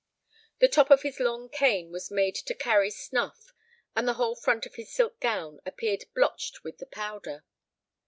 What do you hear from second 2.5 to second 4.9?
carry snuff, and the whole front of